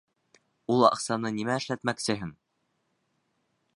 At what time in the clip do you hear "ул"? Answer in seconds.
0.75-0.85